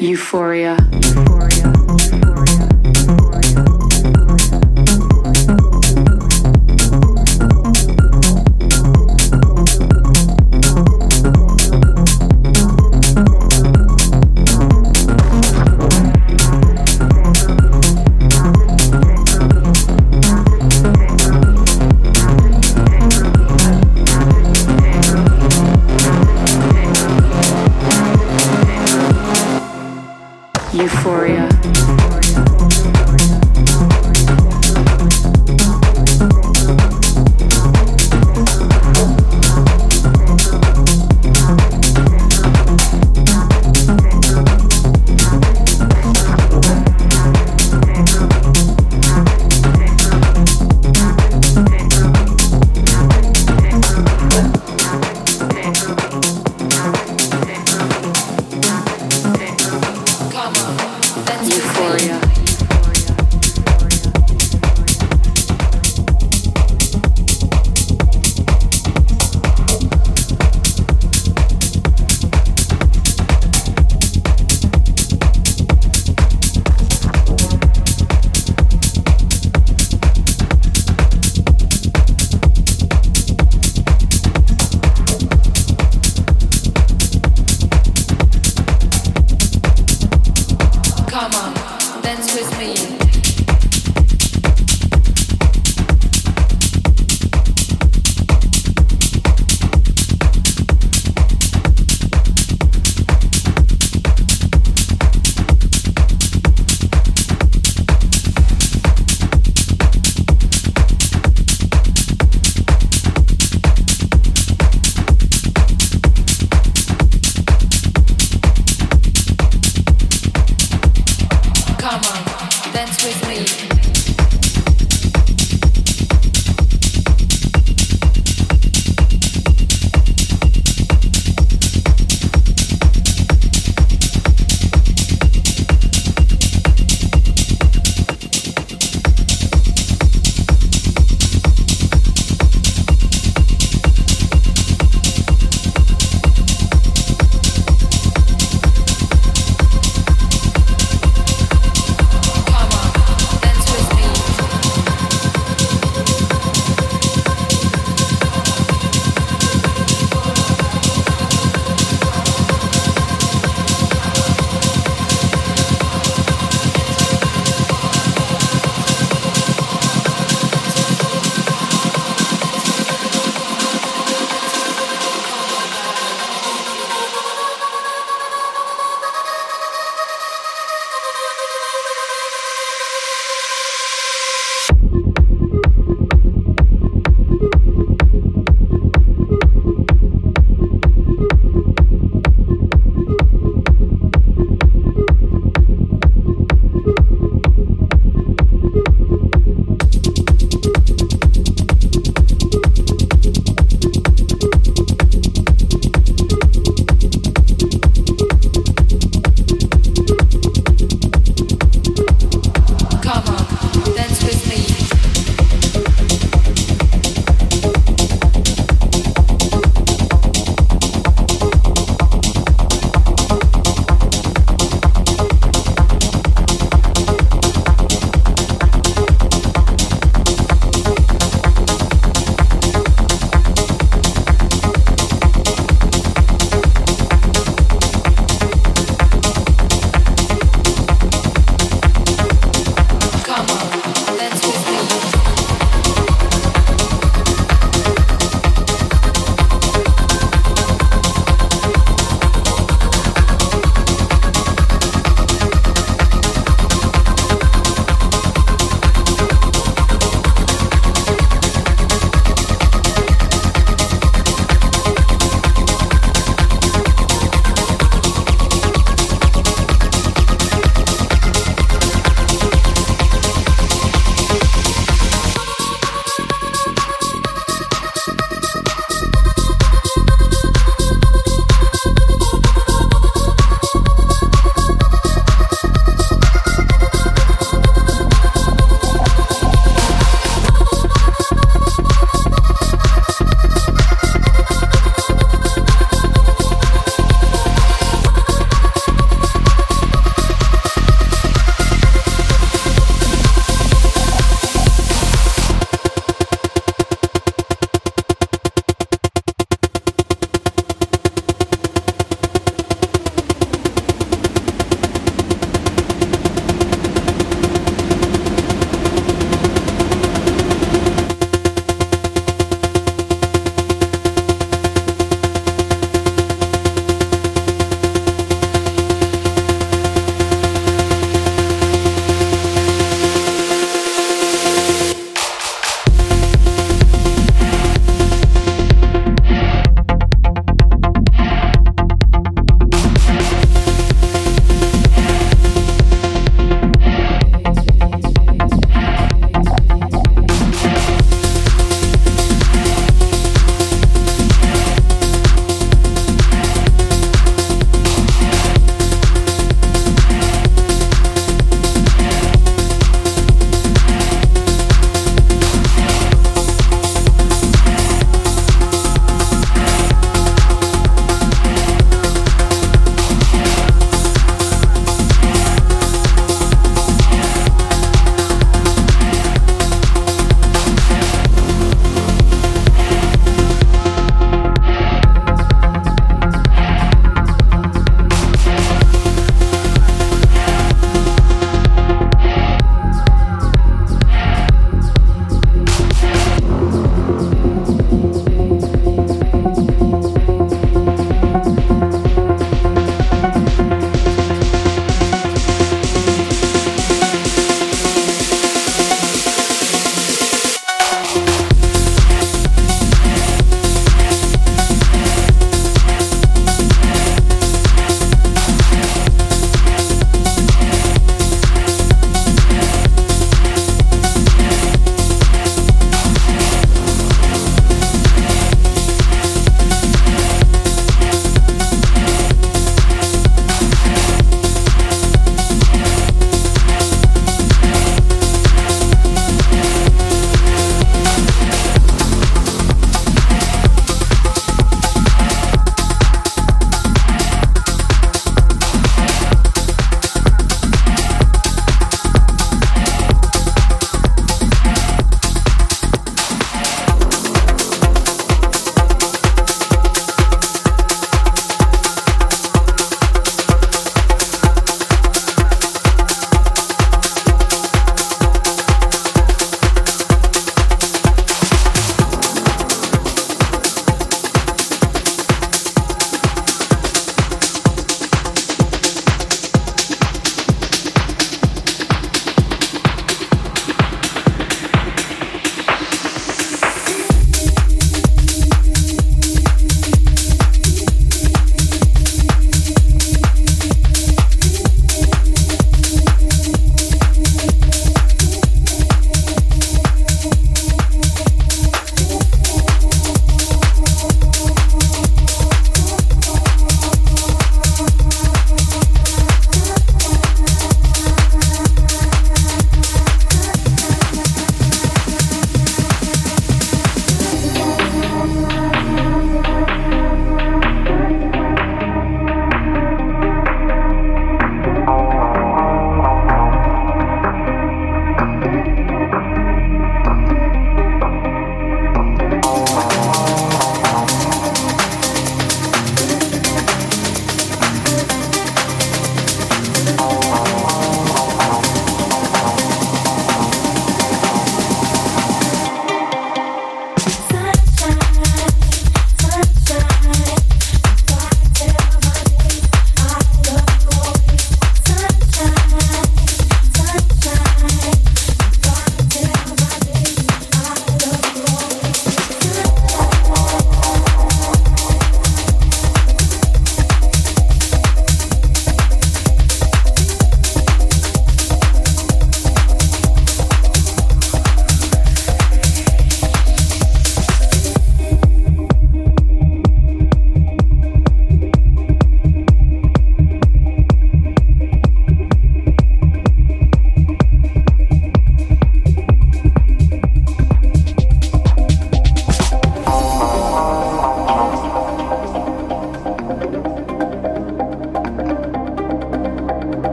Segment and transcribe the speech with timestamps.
[0.00, 0.76] Euphoria.
[0.92, 1.69] Euphoria.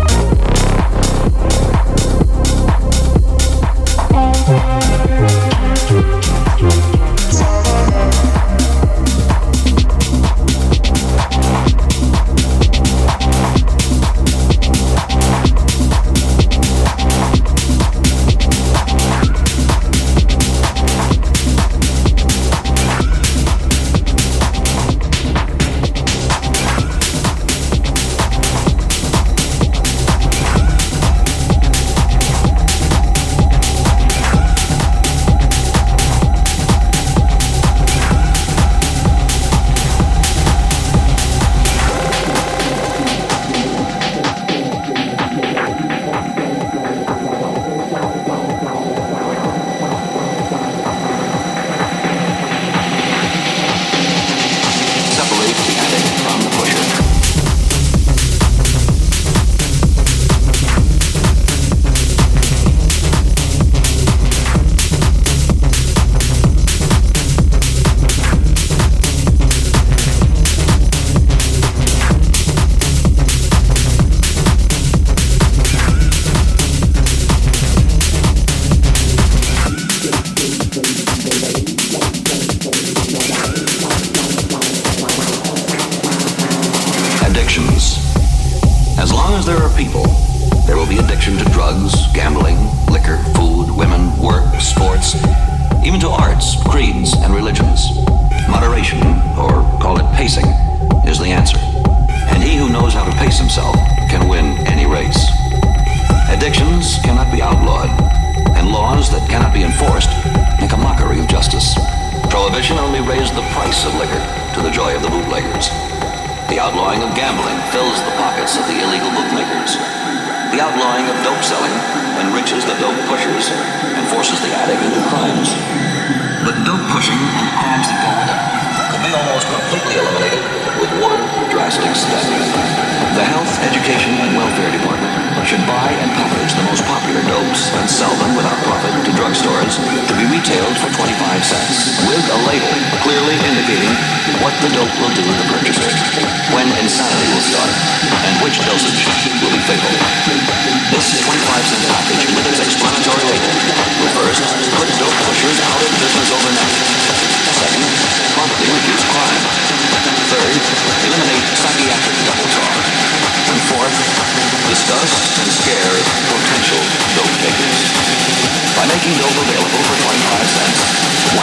[0.00, 0.05] you.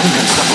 [0.03, 0.52] One can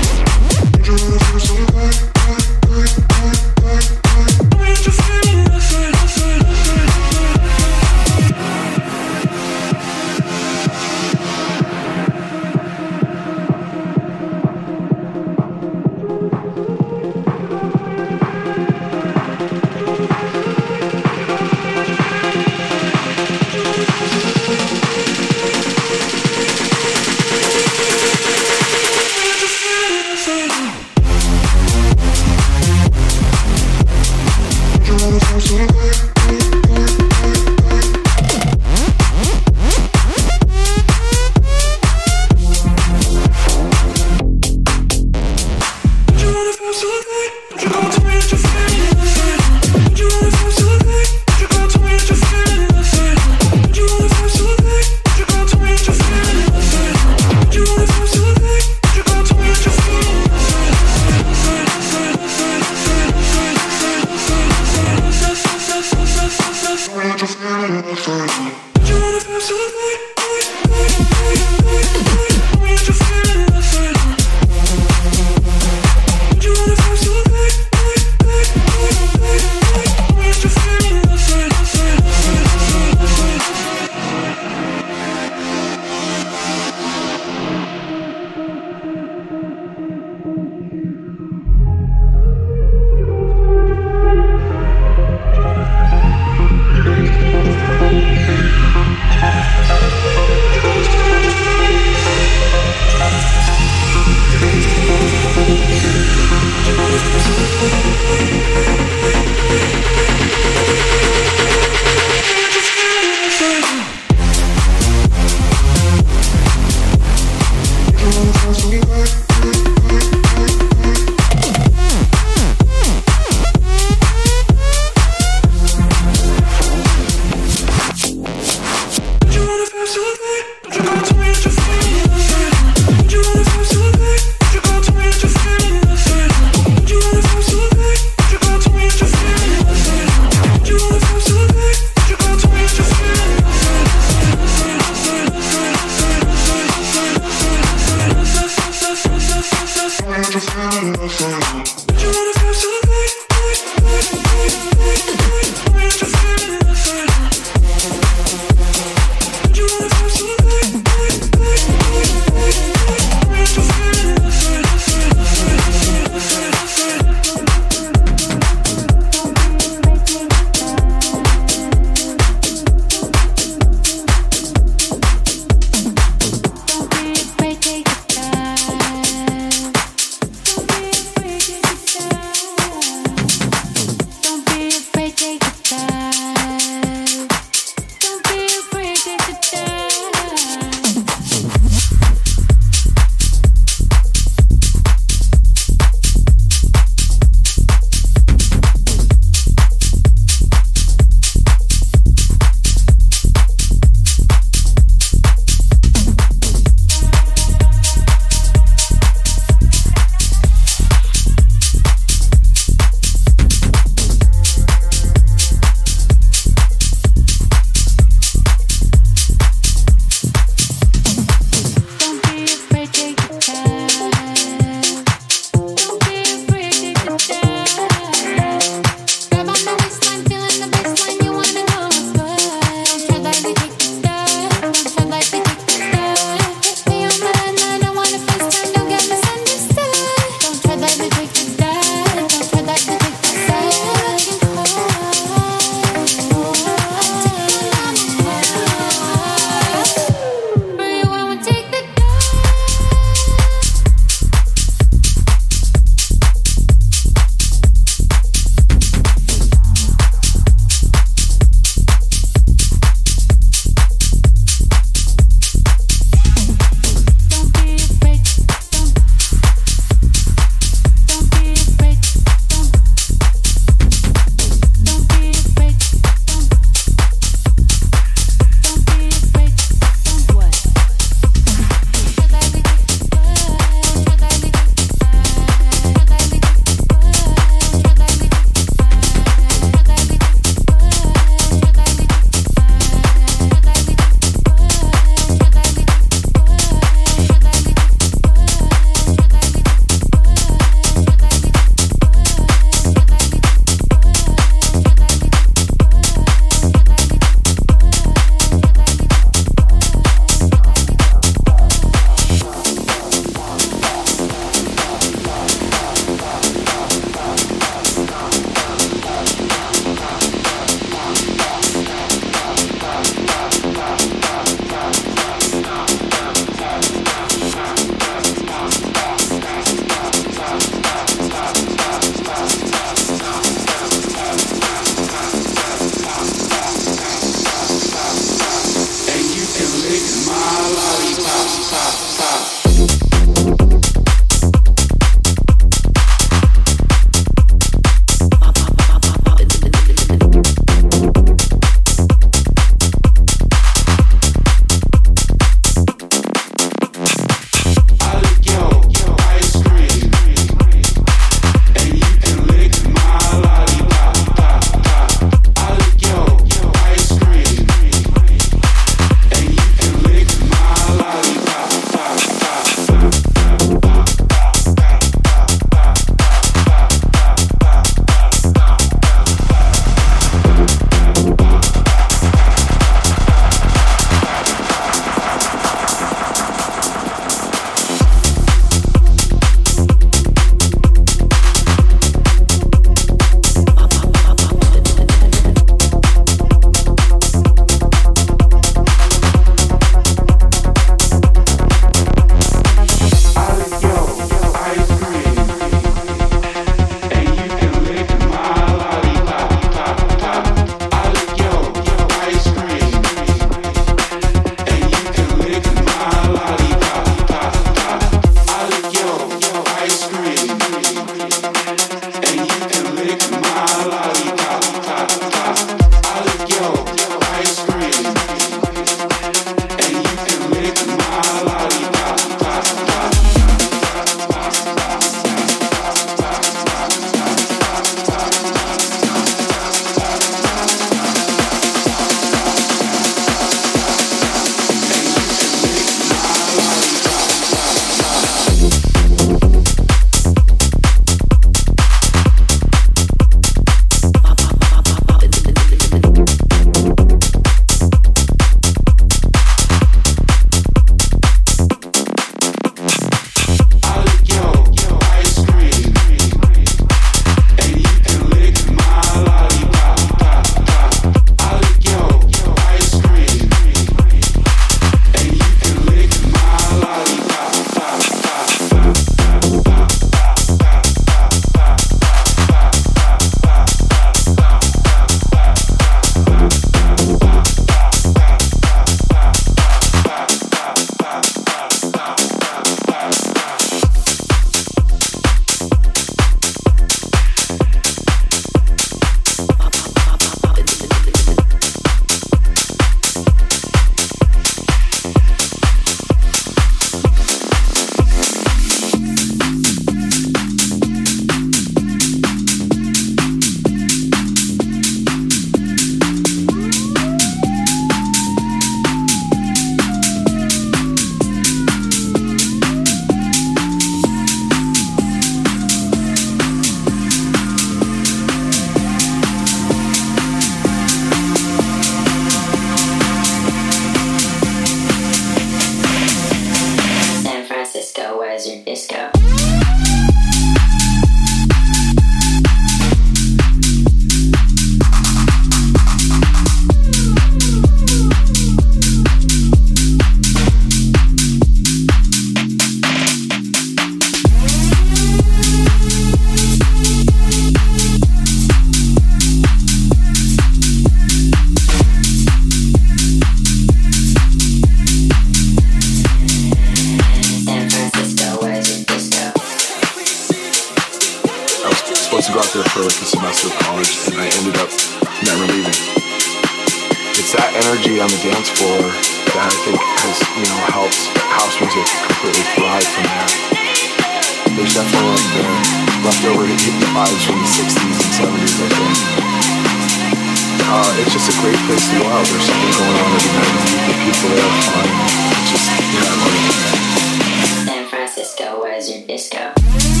[599.07, 600.00] disco?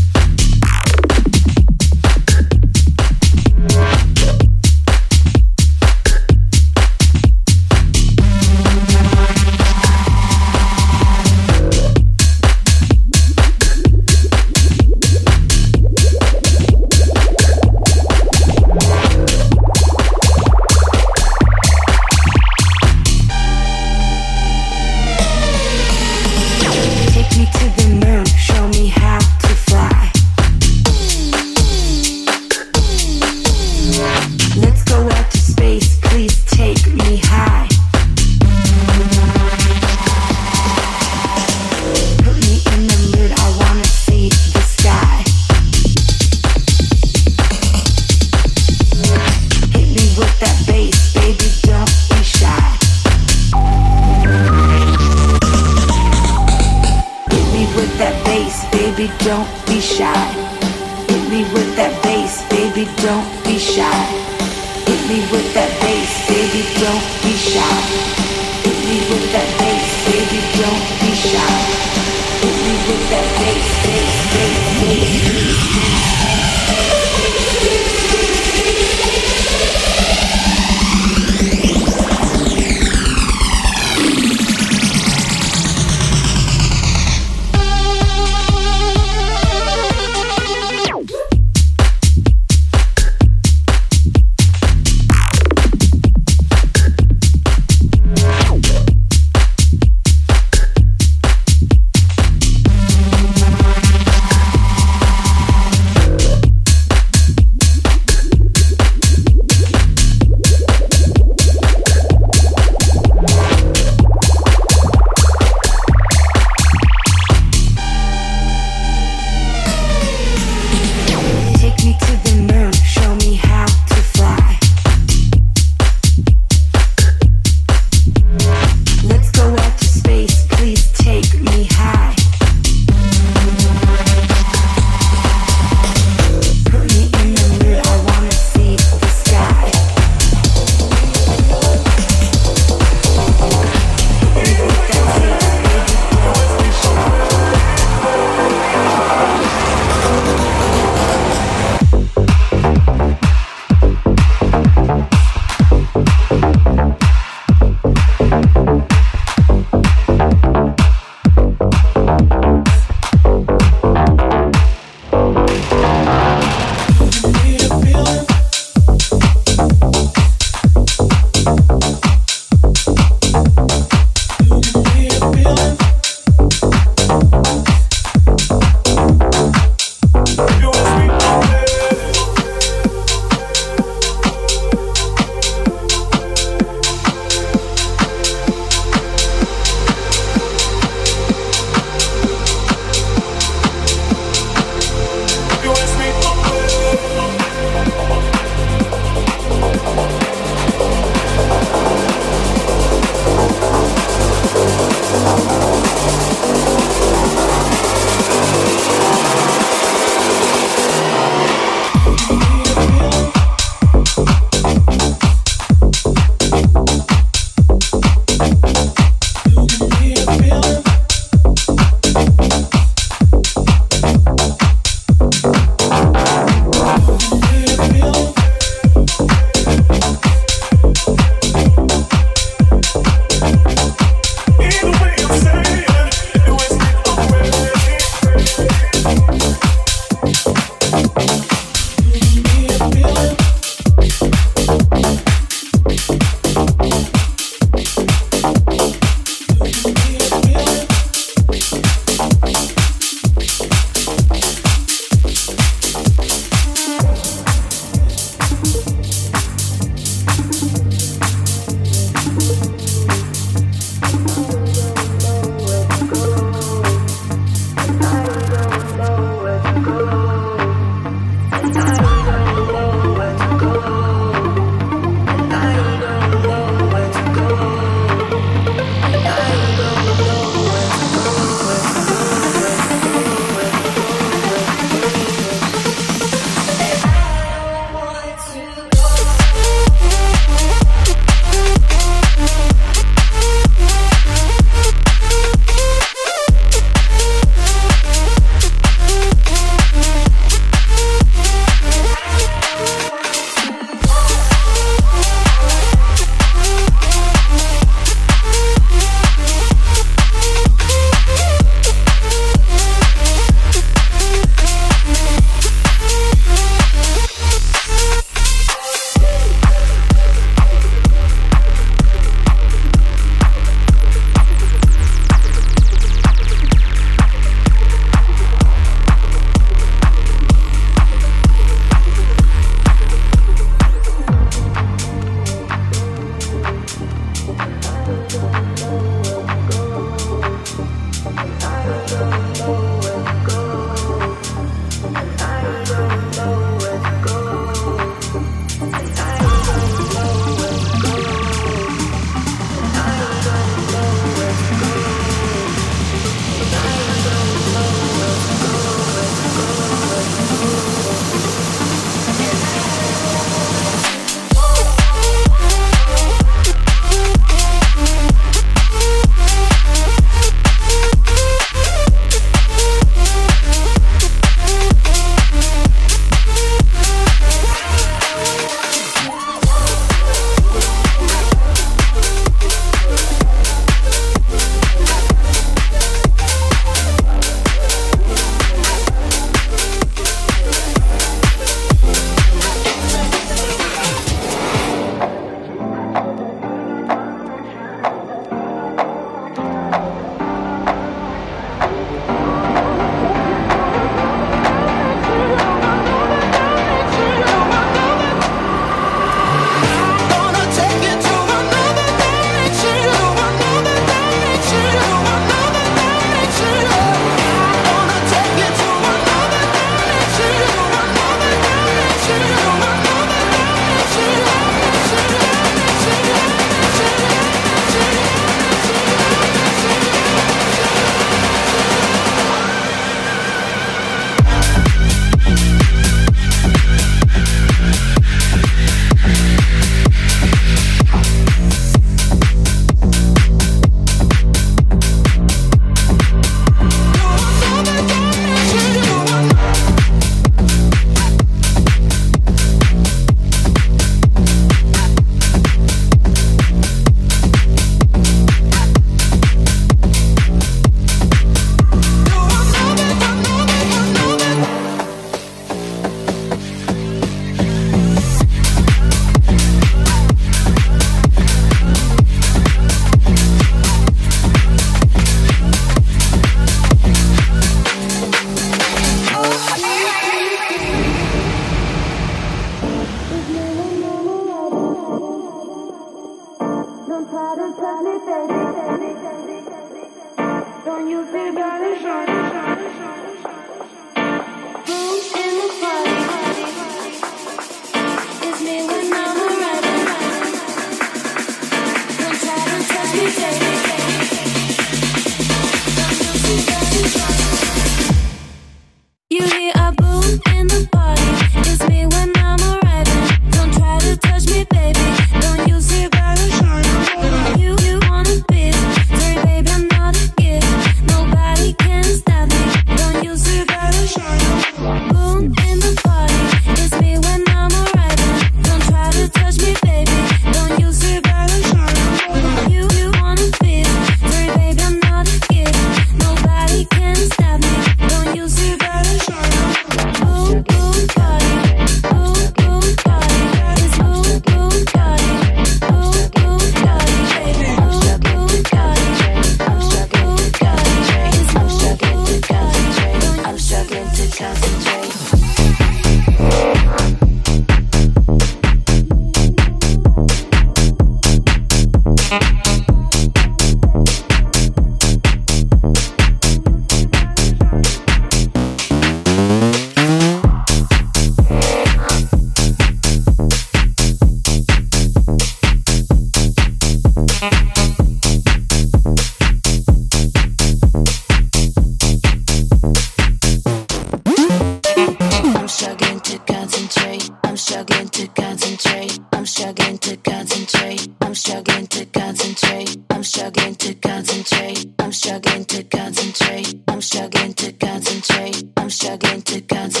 [599.17, 600.00] caliente, caliente.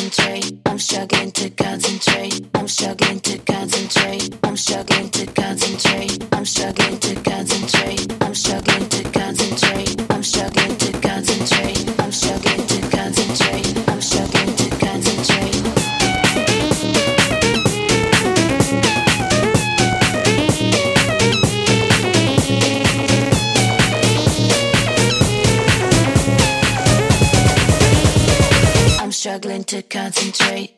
[30.11, 30.75] concentrate.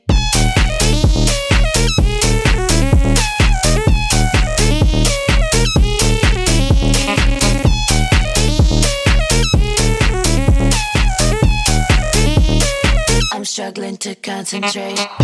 [13.33, 15.22] I'm struggling to concentrate.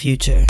[0.00, 0.49] Future.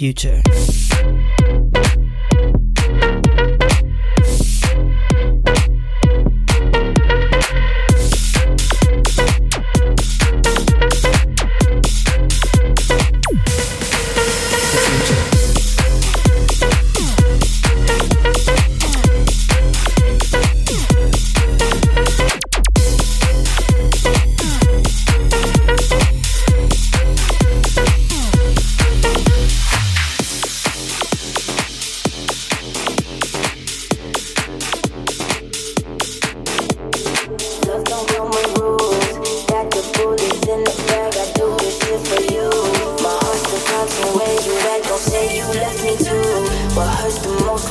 [0.00, 0.39] future.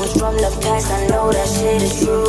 [0.08, 2.29] from the past, I know that shit is true.